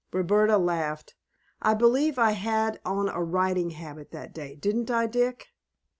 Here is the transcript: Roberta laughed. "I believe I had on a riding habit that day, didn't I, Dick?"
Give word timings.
Roberta 0.11 0.57
laughed. 0.57 1.13
"I 1.61 1.75
believe 1.75 2.17
I 2.17 2.31
had 2.31 2.81
on 2.83 3.07
a 3.07 3.21
riding 3.23 3.69
habit 3.69 4.09
that 4.09 4.33
day, 4.33 4.55
didn't 4.55 4.89
I, 4.89 5.05
Dick?" 5.05 5.49